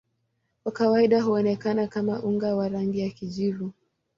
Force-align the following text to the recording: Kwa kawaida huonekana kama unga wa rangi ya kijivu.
Kwa 0.63 0.71
kawaida 0.71 1.21
huonekana 1.21 1.87
kama 1.87 2.19
unga 2.23 2.55
wa 2.55 2.69
rangi 2.69 2.99
ya 2.99 3.09
kijivu. 3.09 3.71